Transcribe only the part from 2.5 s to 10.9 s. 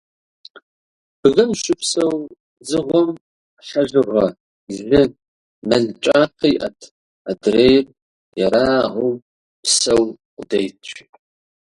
дзыгъуэм хьэжыгъэ, лы, мэл кӀапэ иӀэт, адрейр- ерагъыу псэу къудейт.